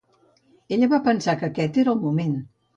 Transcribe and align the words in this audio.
Ella 0.77 0.89
va 0.95 1.01
pensar 1.09 1.37
que 1.43 1.51
aquest 1.51 1.81
era 1.85 1.97
el 1.97 2.05
moment. 2.09 2.37